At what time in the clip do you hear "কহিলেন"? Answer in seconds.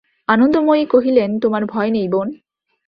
0.85-1.29